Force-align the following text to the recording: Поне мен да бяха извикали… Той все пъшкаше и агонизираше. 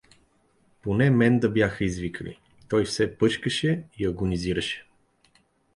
Поне 0.81 1.09
мен 1.11 1.39
да 1.39 1.49
бяха 1.49 1.83
извикали… 1.85 2.39
Той 2.69 2.85
все 2.85 3.17
пъшкаше 3.17 3.83
и 3.97 4.05
агонизираше. 4.05 4.87